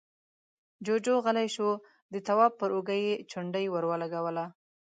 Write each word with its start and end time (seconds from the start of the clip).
جُوجُو 0.85 1.15
غلی 1.25 1.47
شو، 1.55 1.69
د 2.13 2.15
تواب 2.27 2.51
پر 2.59 2.69
اوږه 2.75 2.95
يې 3.05 3.13
چونډۍ 3.31 3.65
ور 3.69 3.83
ولګوله: 3.91 4.45